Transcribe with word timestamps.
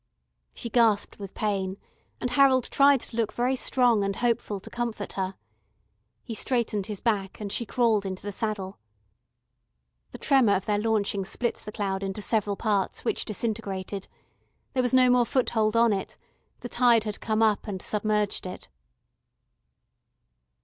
She 0.55 0.67
gasped 0.71 1.19
with 1.19 1.35
pain, 1.35 1.77
and 2.19 2.31
Harold 2.31 2.63
tried 2.71 3.01
to 3.01 3.15
look 3.17 3.31
very 3.33 3.55
strong 3.55 4.03
and 4.03 4.15
hopeful 4.15 4.59
to 4.59 4.69
comfort 4.71 5.13
her. 5.13 5.35
He 6.23 6.33
straightened 6.33 6.87
his 6.87 6.99
back, 6.99 7.39
and 7.39 7.51
she 7.51 7.67
crawled 7.67 8.03
into 8.03 8.23
the 8.23 8.31
saddle. 8.31 8.79
The 10.09 10.17
tremor 10.17 10.55
of 10.55 10.65
their 10.65 10.79
launching 10.79 11.23
split 11.23 11.57
the 11.57 11.71
cloud 11.71 12.01
into 12.01 12.19
several 12.19 12.55
parts, 12.55 13.05
which 13.05 13.25
disintegrated. 13.25 14.07
There 14.73 14.81
was 14.81 14.91
no 14.91 15.07
more 15.11 15.23
foot 15.27 15.51
hold 15.51 15.75
on 15.75 15.93
it; 15.93 16.17
the 16.61 16.67
tide 16.69 17.03
had 17.03 17.21
come 17.21 17.43
up 17.43 17.67
and 17.67 17.79
submerged 17.79 18.47
it. 18.47 18.69